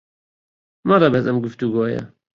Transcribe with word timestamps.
مەڵێ 0.87 1.07
بەس 1.13 1.25
ئەم 1.27 1.37
گوفتوگۆیە 1.43 2.03